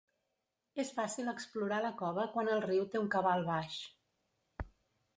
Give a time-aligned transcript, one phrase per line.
[0.83, 3.81] És fàcil explorar la cova quan el riu té un cabal baix.